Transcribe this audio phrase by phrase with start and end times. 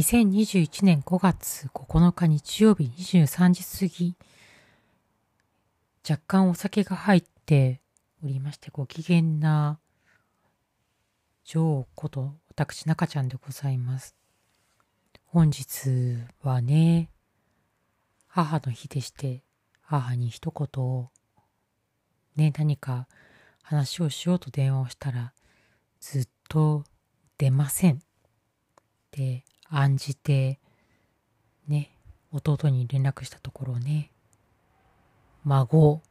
[0.00, 4.16] 2021年5月9日日曜日23時過ぎ、
[6.08, 7.82] 若干お酒が入って
[8.24, 9.78] おりましてご機嫌な
[11.44, 14.16] 女王こと私中ちゃんでございます。
[15.26, 17.10] 本日はね、
[18.26, 19.42] 母の日でして、
[19.82, 21.08] 母に一言、
[22.36, 23.06] ね、何か
[23.62, 25.34] 話をしようと電話をしたら、
[26.00, 26.84] ずっと
[27.36, 27.96] 出ません。
[27.96, 27.98] っ
[29.10, 30.58] て案じて、
[31.68, 31.90] ね、
[32.32, 34.10] 弟に連絡したところね、
[35.44, 36.02] 孫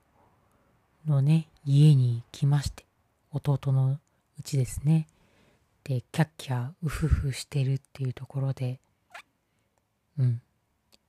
[1.06, 2.86] のね、家に来まして、
[3.32, 4.00] 弟の
[4.40, 5.08] うちですね。
[5.84, 8.80] で、キャッキャウフフしてるっていうところで、
[10.18, 10.42] うん。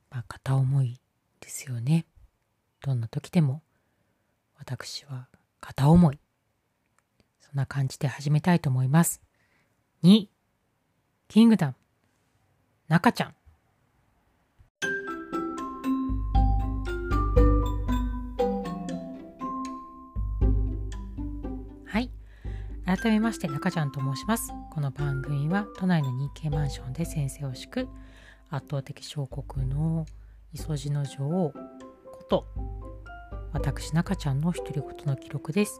[0.09, 0.99] まあ、片思い
[1.39, 2.05] ですよね。
[2.81, 3.61] どんな時でも、
[4.57, 5.27] 私は
[5.59, 6.19] 片思い。
[7.39, 9.21] そんな感じで始めたいと思います。
[10.03, 10.27] 2、
[11.27, 11.75] キングダム。
[12.91, 13.33] 中ちゃん。
[21.85, 22.11] はい。
[22.85, 24.51] 改めまして中ちゃんと申します。
[24.73, 27.87] この番組は都内の日系マンションで先生を敷く
[28.49, 30.05] 圧倒的小国の
[30.51, 31.53] 磯路の女王
[32.11, 32.45] こと
[33.53, 35.79] 私中ちゃんの独り言の記録です。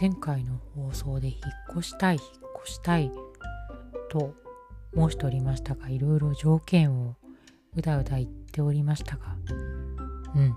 [0.00, 1.38] 前回の放送で引っ
[1.78, 2.24] 越したい引っ
[2.64, 3.12] 越したい
[4.10, 4.41] と
[4.94, 7.16] 申しておりましたがいろいろ条件を
[7.76, 9.36] うだうだ言っておりましたが
[10.34, 10.54] うん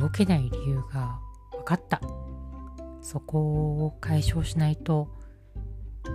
[0.00, 1.18] 動けない理由が
[1.52, 2.00] 分かった。
[3.02, 3.40] そこ
[3.84, 5.08] を解消しないと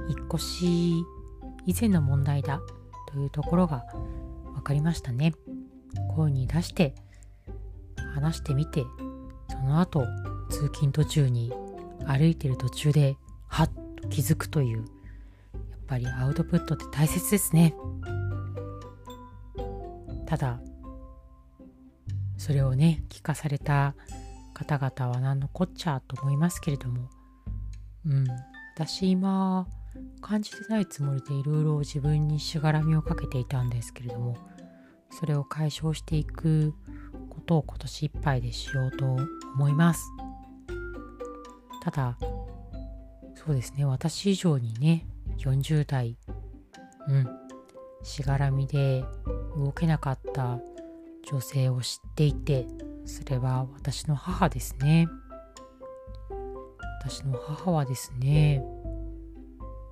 [0.10, 0.94] 引っ越し
[1.66, 2.62] 以前の問題だ
[3.12, 3.86] というところが
[4.56, 5.34] 分かりましたね。
[6.16, 6.96] 声に出して
[8.14, 8.86] 話してみて
[9.50, 10.06] その後
[10.50, 11.52] 通勤途中に
[12.06, 13.70] 歩いてる途中ではっ
[14.02, 14.86] と気づくという
[15.88, 17.74] ぱりアウトプットって大切ですね。
[20.26, 20.60] ただ、
[22.38, 23.96] それをね、聞かされた
[24.54, 27.10] 方々は何のこっちゃと思いますけれども、
[28.06, 28.28] うん、
[28.76, 29.68] 私今、
[30.22, 34.38] 感じてないつもりでいろいろ自分にしがらみをかけていたんですけれども、
[35.10, 36.74] それを解消していく
[37.30, 39.06] ことを今年いっぱいでしようと
[39.56, 40.04] 思います。
[41.82, 42.18] ただ、
[43.36, 45.06] そうですね、私以上にね、
[45.38, 46.18] 40代、
[47.08, 47.28] うん、
[48.04, 49.04] しがらみで
[49.56, 50.60] 動けなかった
[51.30, 52.68] 女性を知っていて、
[53.06, 55.08] それは私の母ですね。
[57.02, 58.64] 私の母はですね、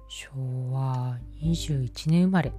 [0.07, 0.29] 昭
[0.71, 2.53] 和21年生まれ、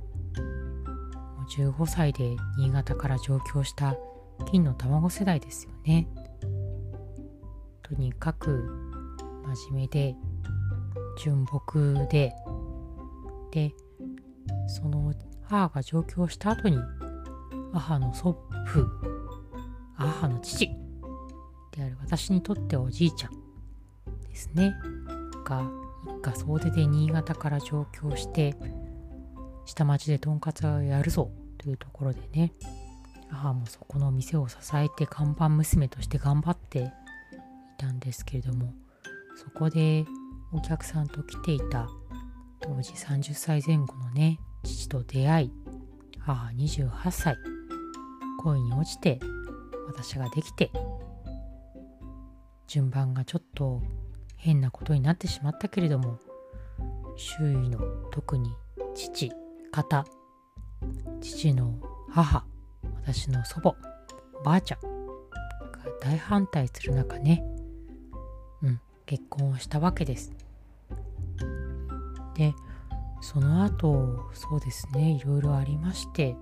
[1.58, 3.96] 15歳で新潟から上京した
[4.50, 6.08] 金の卵世代ですよね。
[7.82, 8.68] とにかく
[9.44, 10.16] 真面目で
[11.22, 12.34] 純朴で
[13.50, 13.74] で
[14.68, 15.12] その
[15.42, 16.78] 母が上京した後に
[17.72, 18.36] 母の祖
[18.66, 18.86] 父
[19.96, 20.68] 母の父
[21.72, 23.32] である私にとっておじいちゃん
[24.28, 24.74] ですね。
[25.44, 25.70] が
[26.06, 28.54] 一家総出で新潟から上京して
[29.64, 32.52] 下町でとんかつをやるぞというところでね
[33.28, 36.84] 母もそこの店を支えて看板娘として頑張ってい
[37.78, 38.72] たんですけれども
[39.36, 40.04] そこで
[40.52, 41.88] お客さんと来ていた
[42.60, 45.52] 当時30歳前後のね父と出会い
[46.18, 47.36] 母28歳
[48.42, 49.20] 恋に落ちて
[49.86, 50.70] 私ができて
[52.66, 53.82] 順番がちょっと
[54.36, 56.18] 変なことになってしまったけれども
[57.16, 57.78] 周囲の
[58.10, 58.50] 特に
[58.94, 59.32] 父
[59.70, 60.04] 方
[61.20, 61.78] 父の
[62.10, 62.44] 母
[63.02, 63.76] 私の祖母
[64.44, 64.88] ばあちゃんが
[66.00, 67.44] 大反対する中ね
[68.62, 70.45] うん結婚をしたわけです。
[72.36, 72.54] で
[73.20, 76.36] その後そうですねいろいろありまして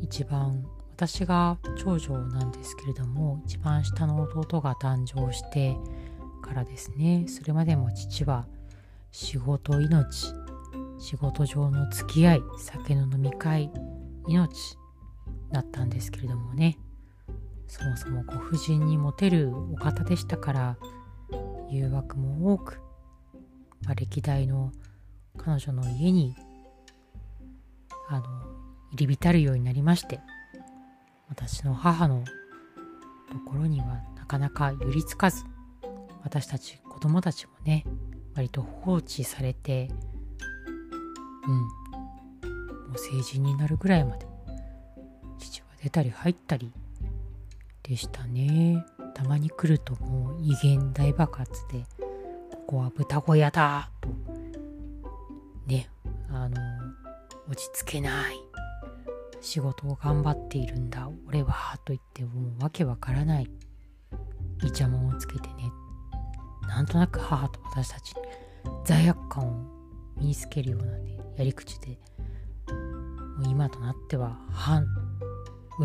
[0.00, 5.76] 一番私が長女なんですけれども一番下の弟が誕生して
[6.42, 8.46] からですねそれまでも父は
[9.10, 10.32] 仕事命
[10.98, 13.70] 仕事上の付き合い酒の飲み会
[14.28, 14.48] 命
[15.50, 16.78] だったんですけれどもね
[17.66, 20.76] そもそもご婦人にモテるお方でしたから
[21.70, 22.83] 誘惑も多く
[23.86, 24.72] まあ、歴代の
[25.36, 26.36] 彼女の家に
[28.08, 28.24] あの
[28.92, 30.20] 入り浸るようになりまして
[31.28, 32.24] 私の母の
[33.30, 35.44] ところにはなかなか寄りつかず
[36.22, 37.84] 私たち子供たちもね
[38.34, 39.88] 割と放置されて
[41.46, 44.26] うんもう成人になるぐらいまで
[45.38, 46.72] 父は出たり入ったり
[47.82, 48.82] でしたね。
[49.14, 51.84] たまに来るともう威厳大爆発で
[52.66, 53.90] ここは豚小屋だ。
[54.00, 54.08] と、
[55.66, 55.88] ね、
[56.30, 56.56] あの、
[57.48, 58.36] 落ち着けない。
[59.40, 61.10] 仕事を頑張っているんだ。
[61.28, 63.50] 俺はと言ってもうわけわからない。
[64.64, 65.70] イチャモンをつけてね。
[66.68, 68.14] なんとなく母と私たち
[68.84, 69.52] 罪悪感を
[70.16, 71.98] 身につけるようなねやり口で
[73.38, 74.86] もう今となっては反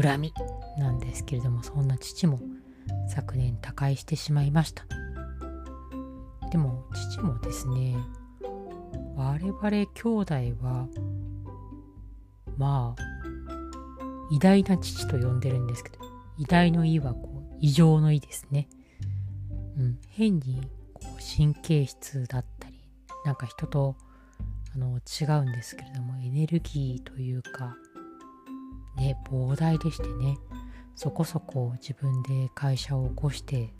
[0.01, 0.33] 恨み
[0.77, 2.39] なんですけれどもそんな父も
[3.07, 4.85] 昨年他界してしまいました。
[6.51, 7.95] でも父もですね
[9.15, 10.87] 我々兄弟は
[12.57, 13.03] まあ
[14.31, 15.97] 偉大な父と呼んでるんですけど
[16.37, 18.69] 偉大の意はこう異常の意ですね。
[19.77, 20.61] うん変に
[20.93, 22.75] こう神経質だったり
[23.25, 23.95] なんか人と
[24.75, 27.75] あの違うんですけれどもエネルギーというか
[28.97, 30.37] ね膨大でしてね
[30.95, 33.73] そこそこ自分で会社を起こして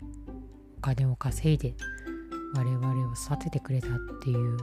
[0.78, 1.74] お金を稼いで
[2.54, 3.90] 我々を育ててくれたっ
[4.22, 4.60] ていう、うん、不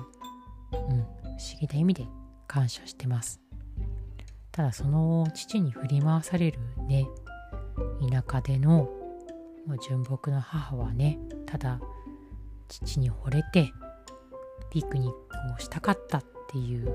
[0.73, 2.05] 思議な意味で
[2.47, 3.39] 感謝してます。
[4.51, 7.05] ただその父に振り回されるね
[8.09, 8.89] 田舎での
[9.87, 11.79] 純朴な母はねただ
[12.67, 13.71] 父に惚れて
[14.71, 15.15] ピクニック
[15.55, 16.91] をしたかったっていう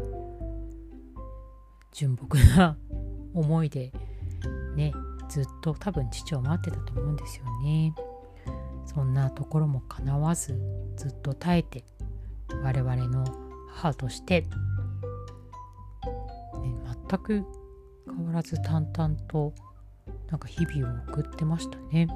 [1.92, 2.76] 純朴な
[3.32, 3.92] 思いで
[4.74, 4.92] ね
[5.28, 7.94] ずっと多分父を待ってたと思うんですよね。
[8.86, 10.58] そんなところもかなわず
[10.96, 11.84] ずっと耐えて
[12.62, 13.24] 我々の
[13.68, 14.48] 母として、ね、
[17.08, 17.44] 全く
[18.06, 19.54] 変わらず淡々と
[20.28, 22.08] なんか日々を送ってましたね。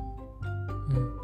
[0.90, 1.16] うん。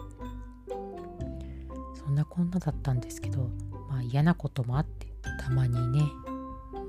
[1.95, 3.50] そんなこんなだったんですけど
[3.88, 5.06] まあ嫌なこともあって
[5.41, 6.00] たまにね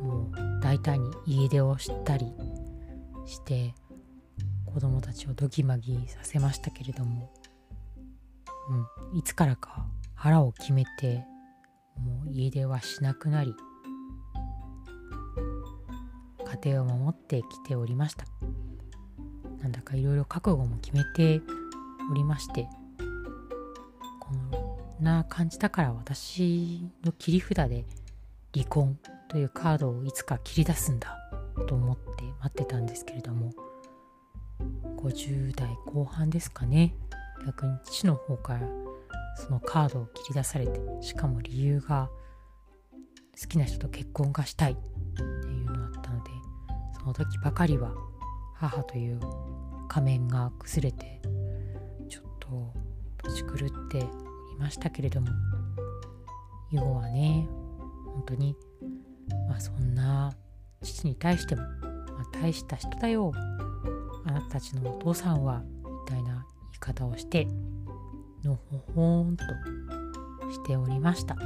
[0.02, 2.34] もう大胆に家出をしたり
[3.26, 3.74] して
[4.66, 7.32] 子供たちをドギマギさせましたけれども、
[8.70, 11.26] うん、いつからか腹を決めて
[11.98, 13.54] もう家出はしなくなり
[16.64, 18.26] 家庭を守ってきておりました。
[19.64, 21.42] なんだかいろいろ覚悟も決めて
[22.12, 22.68] おりまして
[24.20, 24.34] こ
[25.02, 27.86] んな感じだから私の切り札で
[28.54, 29.00] 離婚
[29.30, 31.18] というカードをいつか切り出すんだ
[31.66, 33.52] と思って待ってたんですけれども
[34.98, 36.94] 50代後半ですかね。
[37.46, 38.62] 逆に父の方から
[39.36, 42.10] そのカードを切り出されてしかも理由が
[43.40, 44.76] 好きな人と結婚がしたいっ
[45.16, 46.32] ていうのだったので
[47.00, 47.94] その時ばかりは
[48.56, 49.20] 母という
[49.90, 51.22] 仮面が崩れて
[52.10, 52.74] ちょっと
[53.24, 54.06] 年狂ってい
[54.60, 55.28] ましたけれども
[56.72, 57.48] 以後はね
[58.06, 58.56] 本当に
[59.50, 60.34] まあそんな
[60.82, 61.68] 父に対しても、ま
[62.22, 63.32] あ、大した人だよ。
[64.26, 66.43] あなたたちのお父さんはみたいな
[66.84, 67.48] 方をして
[68.44, 69.44] のほほーんと
[70.52, 71.38] しておりました。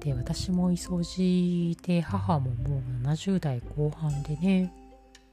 [0.00, 4.72] で私もいそじで母ももう70代後半でね、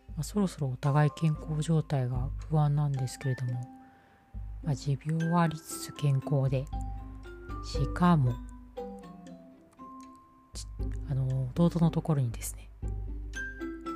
[0.09, 3.53] まあ、そろそろお互い健康状態が不安なんですけれども、
[4.63, 6.65] まあ、持病はありつつ健康で
[7.65, 8.33] しかも
[11.09, 12.69] あの弟のところにですね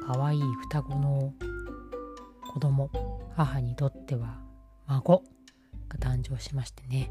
[0.08, 1.34] 可愛い双子の
[2.52, 2.90] 子供
[3.38, 4.42] 母にとっては
[4.86, 5.24] 孫
[5.88, 7.10] が誕生しましてね。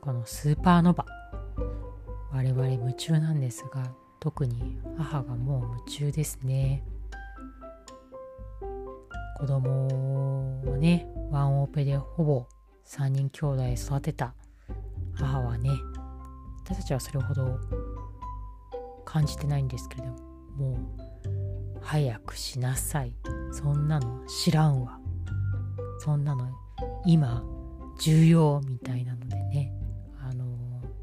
[0.00, 1.04] このスーパーノヴァ
[2.32, 6.82] 我々夢中なんですが特に母がもう夢中ですね。
[9.38, 12.46] 子供をねワンオペでほぼ
[12.86, 14.34] 3人兄弟育てた
[15.14, 15.70] 母はね
[16.64, 17.60] 私たちはそれほど
[19.04, 20.18] 感じてないんですけれども
[20.56, 20.78] も
[21.26, 21.39] う
[21.82, 23.14] 早くしなさい。
[23.52, 24.98] そんなの知らんわ。
[25.98, 26.48] そんなの
[27.04, 27.42] 今
[28.00, 29.72] 重要みたいなのでね。
[30.22, 30.44] あの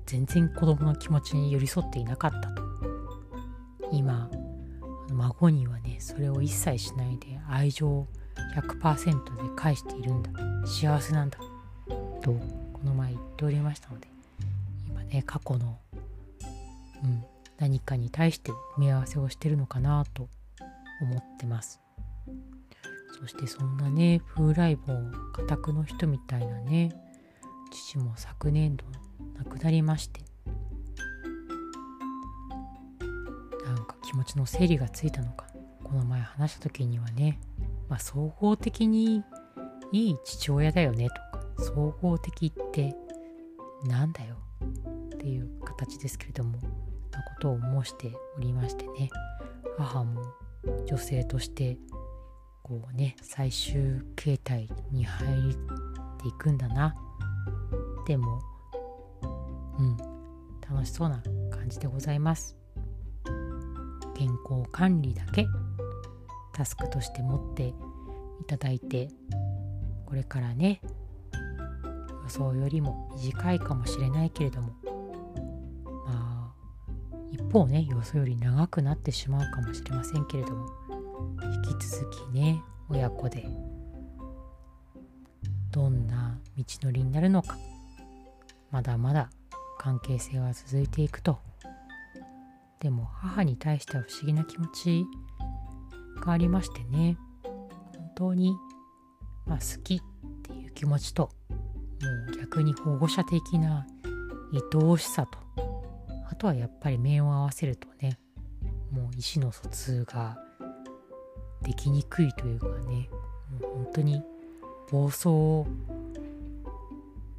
[0.05, 2.63] 全然子供の気持ちに寄り添っていなかったと。
[3.91, 4.29] 今
[5.11, 8.07] 孫にはねそれを一切しないで愛情
[8.55, 10.31] 100%で返しているんだ。
[10.65, 11.37] 幸せなんだ。
[12.21, 12.39] とこ
[12.83, 14.07] の前言っておりましたので
[14.89, 15.77] 今ね過去の
[17.03, 17.23] うん
[17.57, 20.29] 何かに対して見合わせをしてるのかなと
[21.01, 21.79] 思ってます。
[23.19, 24.93] そしてそんなね風来坊
[25.33, 26.91] 家宅の人みたいなね
[27.71, 28.85] 父も昨年度
[29.37, 30.21] 亡くなりまして
[33.65, 35.47] なんか気持ちの整理がついたのか
[35.83, 37.39] この前話した時にはね、
[37.89, 39.23] まあ、総合的に
[39.91, 42.93] いい父親だよねとか総合的って
[43.85, 44.35] なんだよ
[45.15, 46.59] っていう形ですけれども
[47.11, 49.09] なことを申しておりましてね。
[49.77, 50.21] 母も
[50.85, 51.77] 女性として
[52.63, 55.55] こうね最終形態に入っ
[56.21, 56.95] ていくんだな。
[58.05, 58.41] でも
[59.79, 59.97] うん
[60.69, 61.21] 楽しそうな
[61.51, 62.57] 感じでございます。
[64.15, 65.45] 健康管理だけ
[66.53, 67.73] タスクとして持ってい
[68.47, 69.09] ただいて
[70.07, 70.81] これからね
[72.23, 74.73] 予想よりも短いかもしれないけれども
[77.31, 80.67] 一方ね予想より長くなってしまうかもしれませんけれども
[81.43, 83.45] 引き続きね親子で
[85.71, 87.57] どんな道のりになるのか
[88.71, 89.29] まだまだ
[89.77, 91.39] 関係性は続いていくと。
[92.79, 95.05] でも母に対しては不思議な気持ち
[96.21, 98.55] がありましてね本当に、
[99.45, 99.99] まあ、好きっ
[100.43, 101.29] ていう気持ちとも
[102.33, 103.85] う逆に保護者的な
[104.53, 105.46] 愛おしさと
[106.37, 108.19] とはやっぱり面を合わせるとね
[108.91, 110.37] もう意思の疎通が
[111.61, 113.09] できにくいというかね
[113.59, 114.23] もう本当に
[114.91, 115.27] 暴走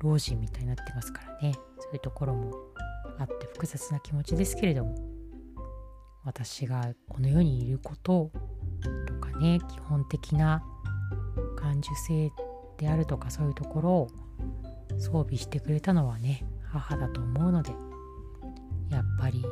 [0.00, 1.54] 老人みたいになってますからね。
[1.88, 2.52] そういうところも
[3.18, 4.94] あって複雑な気持ちですけれども
[6.24, 8.30] 私がこの世にいること
[9.06, 10.62] とかね基本的な
[11.56, 12.30] 感受性
[12.76, 14.08] であるとかそういうところを
[14.98, 17.72] 装備してくれたのはね母だと思うので
[19.30, 19.44] り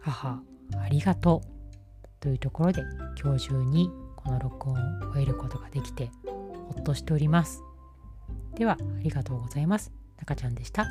[0.00, 0.42] 母
[0.76, 2.82] ありがとうというところで
[3.22, 7.62] 今日中にこの録音を終えることができてほっとしております。
[8.56, 9.92] ではありがとうございます。
[10.18, 10.86] 中ちゃんでした。